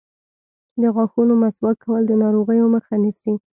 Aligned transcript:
د 0.81 0.83
غاښونو 0.95 1.33
مسواک 1.43 1.77
کول 1.83 2.01
د 2.07 2.11
ناروغیو 2.21 2.65
مخه 2.75 2.93
نیسي. 3.03 3.33